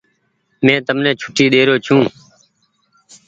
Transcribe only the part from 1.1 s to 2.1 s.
ڇوٽي ڏيرو ڇو۔